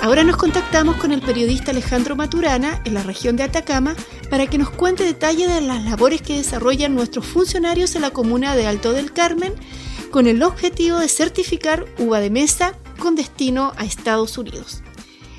Ahora 0.06 0.22
nos 0.22 0.36
contactamos 0.36 0.98
con 0.98 1.10
el 1.10 1.20
periodista 1.20 1.72
Alejandro 1.72 2.14
Maturana 2.14 2.80
en 2.84 2.94
la 2.94 3.02
región 3.02 3.34
de 3.34 3.42
Atacama 3.42 3.96
para 4.30 4.46
que 4.46 4.56
nos 4.56 4.70
cuente 4.70 5.02
detalles 5.02 5.52
de 5.52 5.60
las 5.60 5.82
labores 5.82 6.22
que 6.22 6.36
desarrollan 6.36 6.94
nuestros 6.94 7.26
funcionarios 7.26 7.96
en 7.96 8.02
la 8.02 8.12
comuna 8.12 8.54
de 8.54 8.68
Alto 8.68 8.92
del 8.92 9.12
Carmen 9.12 9.52
con 10.12 10.28
el 10.28 10.44
objetivo 10.44 11.00
de 11.00 11.08
certificar 11.08 11.86
uva 11.98 12.20
de 12.20 12.30
mesa 12.30 12.75
con 13.00 13.16
destino 13.16 13.72
a 13.78 13.84
Estados 13.84 14.38
Unidos. 14.38 14.84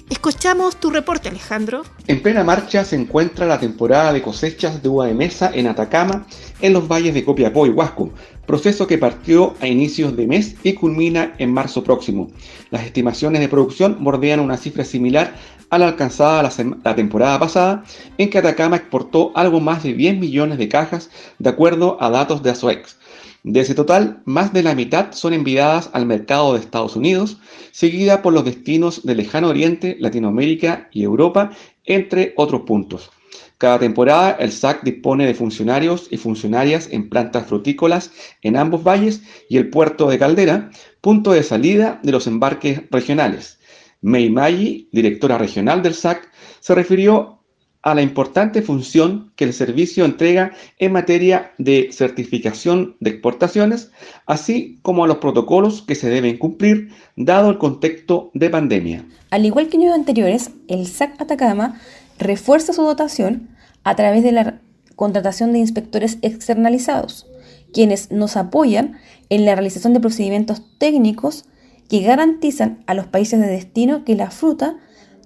Escuchamos 0.09 0.77
tu 0.77 0.89
reporte, 0.89 1.29
Alejandro. 1.29 1.83
En 2.07 2.21
plena 2.21 2.43
marcha 2.43 2.83
se 2.83 2.97
encuentra 2.97 3.45
la 3.45 3.61
temporada 3.61 4.11
de 4.11 4.21
cosechas 4.21 4.83
de 4.83 4.89
uva 4.89 5.07
de 5.07 5.13
mesa 5.13 5.49
en 5.53 5.67
Atacama, 5.67 6.25
en 6.59 6.73
los 6.73 6.89
valles 6.89 7.13
de 7.13 7.23
Copiapó 7.23 7.65
y 7.65 7.69
Huasco, 7.69 8.11
proceso 8.47 8.87
que 8.87 8.97
partió 8.97 9.53
a 9.59 9.67
inicios 9.67 10.15
de 10.15 10.25
mes 10.25 10.55
y 10.63 10.73
culmina 10.73 11.35
en 11.37 11.53
marzo 11.53 11.83
próximo. 11.83 12.29
Las 12.71 12.85
estimaciones 12.85 13.41
de 13.41 13.49
producción 13.49 13.97
bordean 13.99 14.39
una 14.39 14.57
cifra 14.57 14.85
similar 14.85 15.35
a 15.69 15.77
la 15.77 15.89
alcanzada 15.89 16.49
la, 16.83 16.95
temporada 16.95 17.37
pasada, 17.37 17.83
en 18.17 18.29
que 18.29 18.37
Atacama 18.37 18.77
exportó 18.77 19.33
algo 19.35 19.59
más 19.59 19.83
de 19.83 19.93
10 19.93 20.17
millones 20.17 20.57
de 20.57 20.69
cajas, 20.69 21.11
de 21.37 21.49
acuerdo 21.49 21.97
a 21.99 22.09
datos 22.09 22.41
de 22.41 22.51
ASOEX. 22.51 22.97
De 23.43 23.59
ese 23.59 23.75
total, 23.75 24.21
más 24.25 24.53
de 24.53 24.63
la 24.63 24.75
mitad 24.75 25.11
son 25.11 25.33
enviadas 25.33 25.89
al 25.93 26.05
mercado 26.05 26.53
de 26.53 26.59
Estados 26.59 26.95
Unidos, 26.95 27.37
seguida 27.71 28.21
por 28.21 28.33
los 28.33 28.45
destinos 28.45 29.05
del 29.05 29.17
lejano 29.17 29.49
oriente, 29.49 29.97
Latinoamérica 29.99 30.89
y 30.91 31.03
Europa, 31.03 31.51
entre 31.85 32.33
otros 32.37 32.61
puntos. 32.61 33.11
Cada 33.57 33.79
temporada 33.79 34.37
el 34.39 34.51
SAC 34.51 34.83
dispone 34.83 35.25
de 35.25 35.33
funcionarios 35.33 36.07
y 36.11 36.17
funcionarias 36.17 36.89
en 36.91 37.09
plantas 37.09 37.47
frutícolas 37.47 38.11
en 38.43 38.55
ambos 38.55 38.83
valles 38.83 39.23
y 39.49 39.57
el 39.57 39.69
puerto 39.71 40.09
de 40.09 40.19
Caldera, 40.19 40.69
punto 41.01 41.31
de 41.31 41.41
salida 41.41 41.99
de 42.03 42.11
los 42.11 42.27
embarques 42.27 42.83
regionales. 42.91 43.59
Mei 44.01 44.29
Maggi, 44.29 44.89
directora 44.91 45.39
regional 45.39 45.81
del 45.81 45.95
SAC, 45.95 46.31
se 46.59 46.75
refirió 46.75 47.37
a 47.81 47.95
la 47.95 48.01
importante 48.01 48.61
función 48.61 49.31
que 49.35 49.45
el 49.45 49.53
servicio 49.53 50.05
entrega 50.05 50.51
en 50.77 50.91
materia 50.91 51.53
de 51.57 51.89
certificación 51.91 52.97
de 52.99 53.11
exportaciones, 53.11 53.91
así 54.25 54.77
como 54.81 55.03
a 55.03 55.07
los 55.07 55.17
protocolos 55.17 55.81
que 55.81 55.95
se 55.95 56.09
deben 56.09 56.37
cumplir 56.37 56.89
dado 57.15 57.49
el 57.49 57.57
contexto 57.57 58.29
de 58.33 58.49
pandemia. 58.49 59.05
Al 59.31 59.45
igual 59.45 59.69
que 59.69 59.77
años 59.77 59.95
anteriores, 59.95 60.51
el 60.67 60.85
SAC 60.85 61.21
Atacama 61.21 61.79
refuerza 62.17 62.73
su 62.73 62.83
dotación 62.83 63.49
a 63.83 63.95
través 63.95 64.23
de 64.23 64.31
la 64.31 64.61
contratación 64.95 65.53
de 65.53 65.59
inspectores 65.59 66.17
externalizados, 66.21 67.27
quienes 67.73 68.11
nos 68.11 68.35
apoyan 68.35 68.97
en 69.29 69.45
la 69.45 69.55
realización 69.55 69.93
de 69.93 69.99
procedimientos 69.99 70.63
técnicos 70.77 71.45
que 71.87 72.01
garantizan 72.01 72.83
a 72.87 72.93
los 72.93 73.07
países 73.07 73.39
de 73.39 73.47
destino 73.47 74.03
que 74.03 74.15
la 74.15 74.31
fruta 74.31 74.77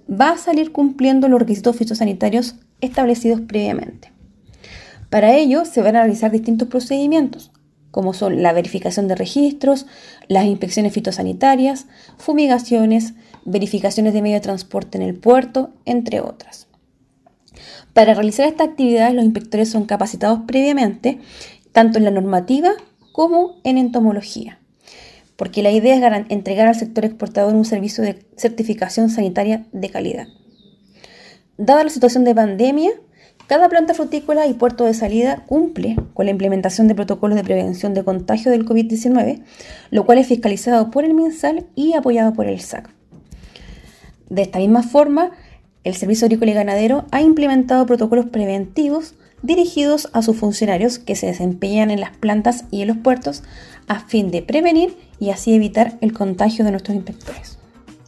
va 0.08 0.30
a 0.30 0.38
salir 0.38 0.72
cumpliendo 0.72 1.28
los 1.28 1.40
requisitos 1.40 1.76
fitosanitarios 1.76 2.56
establecidos 2.80 3.40
previamente. 3.40 4.12
Para 5.10 5.34
ello 5.34 5.64
se 5.64 5.82
van 5.82 5.96
a 5.96 6.00
realizar 6.00 6.30
distintos 6.30 6.68
procedimientos, 6.68 7.52
como 7.90 8.14
son 8.14 8.42
la 8.42 8.52
verificación 8.52 9.08
de 9.08 9.14
registros, 9.14 9.86
las 10.28 10.46
inspecciones 10.46 10.92
fitosanitarias, 10.92 11.86
fumigaciones, 12.16 13.14
verificaciones 13.44 14.14
de 14.14 14.22
medio 14.22 14.36
de 14.36 14.40
transporte 14.40 14.98
en 14.98 15.02
el 15.02 15.14
puerto, 15.14 15.74
entre 15.84 16.20
otras. 16.20 16.68
Para 17.92 18.14
realizar 18.14 18.46
estas 18.46 18.68
actividades 18.68 19.14
los 19.14 19.24
inspectores 19.24 19.68
son 19.68 19.84
capacitados 19.84 20.40
previamente, 20.46 21.18
tanto 21.72 21.98
en 21.98 22.04
la 22.04 22.10
normativa 22.10 22.72
como 23.12 23.56
en 23.64 23.78
entomología, 23.78 24.58
porque 25.36 25.62
la 25.62 25.70
idea 25.70 25.96
es 25.96 26.26
entregar 26.30 26.68
al 26.68 26.74
sector 26.74 27.04
exportador 27.04 27.54
un 27.54 27.64
servicio 27.64 28.02
de 28.02 28.24
certificación 28.36 29.10
sanitaria 29.10 29.66
de 29.72 29.90
calidad. 29.90 30.28
Dada 31.58 31.84
la 31.84 31.90
situación 31.90 32.24
de 32.24 32.34
pandemia, 32.34 32.90
cada 33.46 33.68
planta 33.68 33.92
frutícola 33.92 34.46
y 34.46 34.54
puerto 34.54 34.84
de 34.84 34.94
salida 34.94 35.44
cumple 35.46 35.96
con 36.14 36.24
la 36.24 36.30
implementación 36.30 36.88
de 36.88 36.94
protocolos 36.94 37.36
de 37.36 37.44
prevención 37.44 37.92
de 37.92 38.04
contagio 38.04 38.50
del 38.50 38.64
COVID-19, 38.64 39.42
lo 39.90 40.06
cual 40.06 40.18
es 40.18 40.26
fiscalizado 40.26 40.90
por 40.90 41.04
el 41.04 41.12
MinSal 41.12 41.66
y 41.74 41.94
apoyado 41.94 42.32
por 42.32 42.46
el 42.46 42.60
SAC. 42.60 42.88
De 44.30 44.42
esta 44.42 44.58
misma 44.58 44.82
forma, 44.82 45.32
el 45.84 45.94
Servicio 45.94 46.26
Agrícola 46.26 46.52
y 46.52 46.54
Ganadero 46.54 47.06
ha 47.10 47.20
implementado 47.20 47.86
protocolos 47.86 48.26
preventivos 48.26 49.14
dirigidos 49.42 50.08
a 50.12 50.22
sus 50.22 50.36
funcionarios 50.36 50.98
que 50.98 51.16
se 51.16 51.26
desempeñan 51.26 51.90
en 51.90 52.00
las 52.00 52.16
plantas 52.16 52.64
y 52.70 52.82
en 52.82 52.88
los 52.88 52.96
puertos 52.98 53.42
a 53.88 54.00
fin 54.00 54.30
de 54.30 54.42
prevenir 54.42 54.96
y 55.18 55.30
así 55.30 55.54
evitar 55.54 55.98
el 56.00 56.12
contagio 56.12 56.64
de 56.64 56.70
nuestros 56.70 56.96
inspectores. 56.96 57.58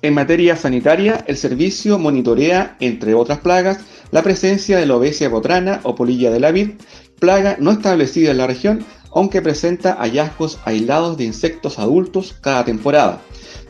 En 0.02 0.14
materia 0.14 0.54
sanitaria, 0.54 1.24
el 1.26 1.36
servicio 1.36 1.98
monitorea, 1.98 2.76
entre 2.78 3.14
otras 3.14 3.40
plagas, 3.40 3.78
la 4.10 4.22
presencia 4.22 4.78
de 4.78 4.86
la 4.86 4.96
obesia 4.96 5.28
botrana 5.28 5.80
o 5.82 5.94
polilla 5.94 6.30
de 6.30 6.40
la 6.40 6.52
vid, 6.52 6.72
plaga 7.18 7.56
no 7.58 7.72
establecida 7.72 8.30
en 8.30 8.38
la 8.38 8.46
región, 8.46 8.84
aunque 9.12 9.42
presenta 9.42 9.94
hallazgos 9.94 10.60
aislados 10.64 11.16
de 11.16 11.24
insectos 11.24 11.78
adultos 11.78 12.36
cada 12.40 12.64
temporada. 12.64 13.20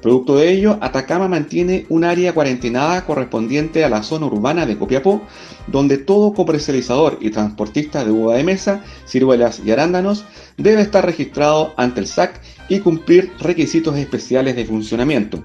Producto 0.05 0.37
de 0.37 0.53
ello, 0.53 0.77
Atacama 0.83 1.29
mantiene 1.29 1.87
un 1.89 2.05
área 2.05 2.35
cuarentenada 2.35 3.07
correspondiente 3.07 3.87
a 3.87 3.89
la 3.89 4.03
zona 4.03 4.27
urbana 4.27 4.67
de 4.67 4.77
Copiapó, 4.77 5.23
donde 5.67 5.97
todo 5.97 6.35
comercializador 6.35 7.17
y 7.23 7.31
transportista 7.31 8.05
de 8.05 8.11
uva 8.11 8.37
de 8.37 8.45
mesa, 8.45 8.85
ciruelas 9.07 9.63
y 9.65 9.71
arándanos 9.71 10.27
debe 10.59 10.83
estar 10.83 11.07
registrado 11.07 11.73
ante 11.79 12.01
el 12.01 12.07
SAC 12.07 12.39
y 12.69 12.81
cumplir 12.81 13.33
requisitos 13.41 13.97
especiales 13.97 14.57
de 14.57 14.67
funcionamiento. 14.67 15.43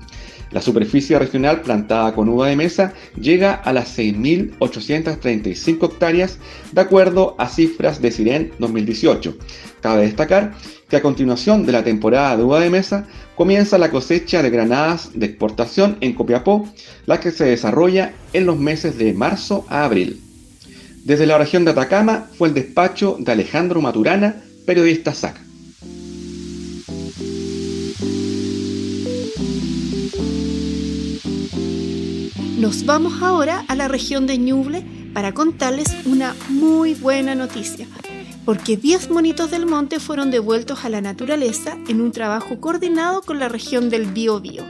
La 0.51 0.61
superficie 0.61 1.19
regional 1.19 1.61
plantada 1.61 2.13
con 2.13 2.27
uva 2.27 2.47
de 2.47 2.55
mesa 2.55 2.93
llega 3.19 3.53
a 3.53 3.71
las 3.71 3.97
6.835 3.97 5.91
hectáreas, 5.91 6.39
de 6.71 6.81
acuerdo 6.81 7.35
a 7.37 7.47
cifras 7.47 8.01
de 8.01 8.11
Siren 8.11 8.51
2018. 8.57 9.35
Cabe 9.81 10.03
destacar 10.03 10.53
que 10.89 10.97
a 10.97 11.01
continuación 11.01 11.65
de 11.65 11.71
la 11.71 11.83
temporada 11.83 12.35
de 12.35 12.43
uva 12.43 12.59
de 12.61 12.71
mesa 12.71 13.05
comienza 13.35 13.77
la 13.77 13.91
cosecha 13.91 14.41
de 14.41 14.49
granadas 14.49 15.11
de 15.13 15.27
exportación 15.27 15.97
en 16.01 16.13
Copiapó, 16.13 16.67
la 17.05 17.19
que 17.19 17.31
se 17.31 17.45
desarrolla 17.45 18.13
en 18.33 18.45
los 18.47 18.57
meses 18.57 18.97
de 18.97 19.13
marzo 19.13 19.65
a 19.69 19.83
abril. 19.85 20.19
Desde 21.05 21.27
la 21.27 21.37
región 21.37 21.63
de 21.63 21.71
Atacama 21.71 22.27
fue 22.37 22.49
el 22.49 22.53
despacho 22.53 23.17
de 23.19 23.31
Alejandro 23.31 23.81
Maturana, 23.81 24.41
periodista 24.65 25.13
SAC. 25.13 25.48
Nos 32.59 32.85
vamos 32.85 33.23
ahora 33.23 33.63
a 33.69 33.75
la 33.75 33.87
región 33.87 34.27
de 34.27 34.37
Ñuble 34.37 34.83
para 35.13 35.33
contarles 35.33 35.87
una 36.05 36.35
muy 36.49 36.93
buena 36.93 37.33
noticia 37.33 37.87
porque 38.43 38.75
10 38.75 39.11
monitos 39.11 39.49
del 39.49 39.65
monte 39.65 40.01
fueron 40.01 40.29
devueltos 40.29 40.83
a 40.83 40.89
la 40.89 40.99
naturaleza 40.99 41.77
en 41.87 42.01
un 42.01 42.11
trabajo 42.11 42.59
coordinado 42.59 43.21
con 43.21 43.39
la 43.39 43.47
región 43.47 43.89
del 43.89 44.07
Biobío. 44.07 44.63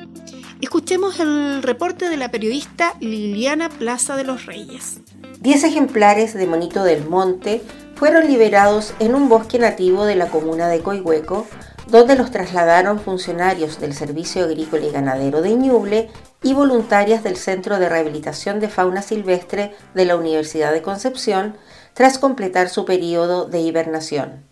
Escuchemos 0.62 1.20
el 1.20 1.64
reporte 1.64 2.10
de 2.10 2.18
la 2.18 2.30
periodista 2.30 2.94
Liliana 3.00 3.70
Plaza 3.70 4.16
de 4.16 4.24
los 4.24 4.46
Reyes. 4.46 5.00
10 5.40 5.64
ejemplares 5.64 6.36
de 6.36 6.46
monito 6.46 6.84
del 6.84 7.08
monte 7.10 7.64
fueron 7.96 8.28
liberados 8.28 8.94
en 9.00 9.16
un 9.16 9.30
bosque 9.30 9.58
nativo 9.58 10.06
de 10.06 10.16
la 10.16 10.28
comuna 10.28 10.68
de 10.68 10.82
Coihueco, 10.82 11.48
donde 11.88 12.16
los 12.16 12.30
trasladaron 12.30 13.00
funcionarios 13.00 13.80
del 13.80 13.94
Servicio 13.94 14.44
Agrícola 14.44 14.86
y 14.86 14.92
Ganadero 14.92 15.42
de 15.42 15.56
Ñuble 15.56 16.10
y 16.42 16.54
voluntarias 16.54 17.24
del 17.24 17.36
Centro 17.36 17.80
de 17.80 17.90
Rehabilitación 17.90 18.60
de 18.60 18.70
Fauna 18.70 19.02
Silvestre 19.02 19.76
de 19.94 20.06
la 20.06 20.16
Universidad 20.16 20.72
de 20.72 20.82
Concepción, 20.82 21.58
tras 21.94 22.18
completar 22.18 22.70
su 22.70 22.86
periodo 22.86 23.46
de 23.46 23.60
hibernación. 23.60 24.44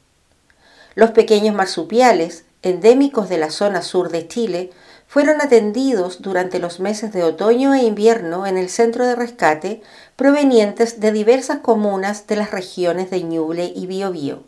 Los 0.96 1.12
pequeños 1.12 1.56
marsupiales, 1.56 2.46
endémicos 2.62 3.29
de 3.29 3.38
la 3.38 3.51
zona 3.51 3.82
sur 3.82 4.10
de 4.10 4.27
Chile, 4.27 4.72
fueron 5.08 5.41
atendidos 5.41 6.22
durante 6.22 6.60
los 6.60 6.79
meses 6.82 7.13
de 7.13 7.24
otoño 7.24 7.74
e 7.74 7.84
invierno 7.84 8.46
en 8.46 8.58
el 8.58 8.70
centro 8.70 9.06
de 9.06 9.15
rescate 9.15 9.82
provenientes 10.17 11.00
de 11.00 11.13
diversas 11.13 11.60
comunas 11.60 12.27
de 12.27 12.36
las 12.36 12.51
regiones 12.51 13.10
de 13.10 13.24
Ñuble 13.24 13.72
y 13.74 13.88
Biobío. 13.88 14.44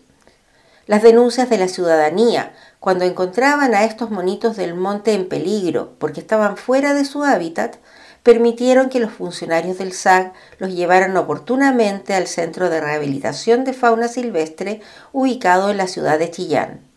Las 0.89 1.03
denuncias 1.03 1.51
de 1.51 1.59
la 1.59 1.67
ciudadanía 1.67 2.51
cuando 2.79 3.05
encontraban 3.05 3.75
a 3.75 3.83
estos 3.83 4.09
monitos 4.09 4.57
del 4.57 4.73
monte 4.73 5.13
en 5.13 5.29
peligro 5.29 5.93
porque 5.99 6.19
estaban 6.19 6.57
fuera 6.57 6.95
de 6.95 7.05
su 7.05 7.23
hábitat 7.23 7.75
permitieron 8.23 8.89
que 8.89 8.99
los 8.99 9.11
funcionarios 9.11 9.77
del 9.77 9.93
SAG 9.93 10.33
los 10.57 10.73
llevaran 10.73 11.15
oportunamente 11.15 12.15
al 12.15 12.25
Centro 12.25 12.71
de 12.71 12.81
Rehabilitación 12.81 13.65
de 13.65 13.73
Fauna 13.73 14.07
Silvestre 14.07 14.81
ubicado 15.13 15.69
en 15.69 15.77
la 15.77 15.85
ciudad 15.85 16.17
de 16.17 16.31
Chillán. 16.31 16.88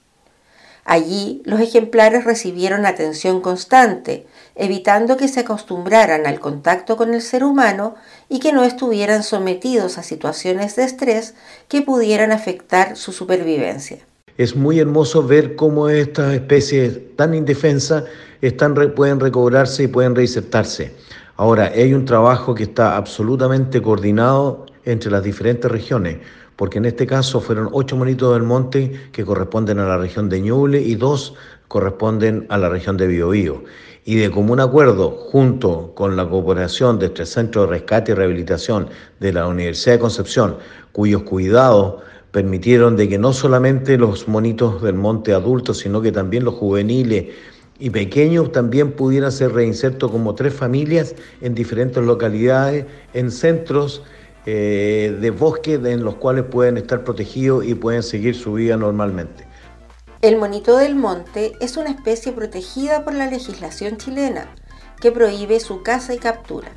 Allí 0.84 1.42
los 1.44 1.60
ejemplares 1.60 2.24
recibieron 2.24 2.86
atención 2.86 3.40
constante, 3.40 4.26
evitando 4.56 5.16
que 5.16 5.28
se 5.28 5.40
acostumbraran 5.40 6.26
al 6.26 6.40
contacto 6.40 6.96
con 6.96 7.14
el 7.14 7.22
ser 7.22 7.44
humano 7.44 7.94
y 8.28 8.40
que 8.40 8.52
no 8.52 8.64
estuvieran 8.64 9.22
sometidos 9.22 9.96
a 9.96 10.02
situaciones 10.02 10.74
de 10.76 10.84
estrés 10.84 11.34
que 11.68 11.82
pudieran 11.82 12.32
afectar 12.32 12.96
su 12.96 13.12
supervivencia. 13.12 13.98
Es 14.38 14.56
muy 14.56 14.80
hermoso 14.80 15.22
ver 15.22 15.54
cómo 15.56 15.88
estas 15.88 16.34
especies 16.34 17.16
tan 17.16 17.34
indefensas 17.34 18.04
están, 18.40 18.74
pueden 18.94 19.20
recobrarse 19.20 19.84
y 19.84 19.88
pueden 19.88 20.16
reinsertarse. 20.16 20.92
Ahora, 21.36 21.70
hay 21.74 21.94
un 21.94 22.04
trabajo 22.04 22.54
que 22.54 22.64
está 22.64 22.96
absolutamente 22.96 23.80
coordinado 23.80 24.66
entre 24.84 25.10
las 25.10 25.22
diferentes 25.22 25.70
regiones, 25.70 26.18
porque 26.56 26.78
en 26.78 26.84
este 26.84 27.06
caso 27.06 27.40
fueron 27.40 27.68
ocho 27.72 27.96
monitos 27.96 28.32
del 28.34 28.42
monte 28.42 28.92
que 29.12 29.24
corresponden 29.24 29.78
a 29.78 29.86
la 29.86 29.98
región 29.98 30.28
de 30.28 30.40
Ñuble 30.40 30.80
y 30.80 30.94
dos 30.94 31.34
corresponden 31.68 32.46
a 32.50 32.58
la 32.58 32.68
región 32.68 32.96
de 32.96 33.06
Biobío. 33.06 33.64
Y 34.04 34.16
de 34.16 34.30
común 34.30 34.60
acuerdo, 34.60 35.10
junto 35.10 35.92
con 35.94 36.16
la 36.16 36.28
cooperación 36.28 36.98
de 36.98 37.06
este 37.06 37.24
Centro 37.24 37.62
de 37.62 37.68
Rescate 37.68 38.12
y 38.12 38.14
Rehabilitación 38.14 38.88
de 39.20 39.32
la 39.32 39.46
Universidad 39.46 39.94
de 39.94 40.00
Concepción, 40.00 40.56
cuyos 40.92 41.22
cuidados 41.22 42.02
permitieron 42.32 42.96
de 42.96 43.08
que 43.08 43.18
no 43.18 43.32
solamente 43.32 43.96
los 43.96 44.26
monitos 44.26 44.82
del 44.82 44.94
monte 44.94 45.32
adultos, 45.32 45.78
sino 45.78 46.02
que 46.02 46.12
también 46.12 46.44
los 46.44 46.54
juveniles 46.54 47.26
y 47.78 47.90
pequeños 47.90 48.52
también 48.52 48.92
pudieran 48.92 49.32
ser 49.32 49.52
reinsertos 49.52 50.10
como 50.10 50.34
tres 50.34 50.54
familias 50.54 51.14
en 51.40 51.54
diferentes 51.54 52.02
localidades, 52.02 52.86
en 53.14 53.30
centros 53.30 54.02
eh, 54.46 55.16
de 55.20 55.30
bosque 55.30 55.74
en 55.74 56.04
los 56.04 56.16
cuales 56.16 56.44
pueden 56.44 56.76
estar 56.76 57.04
protegidos 57.04 57.64
y 57.64 57.74
pueden 57.74 58.02
seguir 58.02 58.34
su 58.34 58.54
vida 58.54 58.76
normalmente. 58.76 59.46
El 60.20 60.36
monito 60.36 60.76
del 60.76 60.94
monte 60.94 61.52
es 61.60 61.76
una 61.76 61.90
especie 61.90 62.32
protegida 62.32 63.04
por 63.04 63.14
la 63.14 63.26
legislación 63.26 63.96
chilena 63.96 64.46
que 65.00 65.10
prohíbe 65.10 65.58
su 65.58 65.82
caza 65.82 66.14
y 66.14 66.18
captura. 66.18 66.68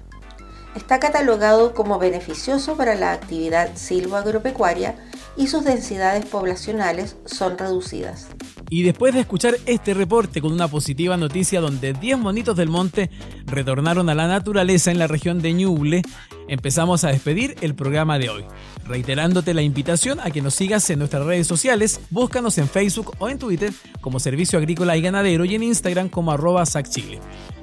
Está 0.76 1.00
catalogado 1.00 1.74
como 1.74 2.00
beneficioso 2.00 2.76
para 2.76 2.96
la 2.96 3.14
actividad 3.14 3.76
silvoagropecuaria 3.76 4.96
y 5.38 5.48
sus 5.48 5.64
densidades 5.64 6.26
poblacionales 6.26 7.16
son 7.26 7.58
reducidas. 7.58 8.28
Y 8.70 8.84
después 8.84 9.14
de 9.14 9.20
escuchar 9.22 9.56
este 9.66 9.94
reporte 9.94 10.42
con 10.42 10.52
una 10.52 10.68
positiva 10.68 11.18
noticia 11.18 11.62
donde 11.62 11.94
10 11.94 12.18
monitos 12.18 12.58
del 12.58 12.70
monte 12.70 13.12
retornaron 13.46 14.10
a 14.10 14.16
la 14.16 14.28
naturaleza 14.28 14.92
en 14.92 14.98
la 14.98 15.08
región 15.08 15.40
de 15.42 15.54
Ñuble, 15.54 16.02
empezamos 16.48 17.04
a 17.04 17.10
despedir 17.10 17.56
el 17.62 17.76
programa 17.76 18.18
de 18.18 18.30
hoy. 18.30 18.46
Reiterándote 18.86 19.54
la 19.54 19.62
invitación 19.62 20.20
a 20.20 20.32
que 20.32 20.42
nos 20.42 20.56
sigas 20.56 20.90
en 20.90 21.00
nuestras 21.00 21.26
redes 21.26 21.48
sociales, 21.48 22.00
búscanos 22.10 22.58
en 22.58 22.68
Facebook 22.68 23.14
o 23.20 23.30
en 23.30 23.38
Twitter 23.38 23.72
como 24.02 24.20
Servicio 24.20 24.58
Agrícola 24.58 24.98
y 24.98 25.02
Ganadero 25.02 25.46
y 25.46 25.56
en 25.56 25.64
Instagram 25.64 26.10
como 26.10 26.32
arroba 26.32 26.66
SACChile. 26.66 27.20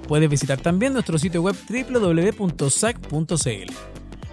Puedes 0.06 0.28
visitar 0.28 0.60
también 0.60 0.92
nuestro 0.92 1.18
sitio 1.18 1.42
web 1.42 1.56
www.sac.cl. 1.68 2.52